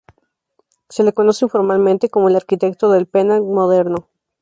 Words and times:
Se 0.89 1.03
le 1.03 1.13
conoce 1.13 1.45
informalmente 1.45 2.09
como 2.09 2.27
el 2.27 2.35
"Arquitecto 2.35 2.89
del 2.91 3.05
Penang 3.05 3.43
Moderno". 3.45 4.07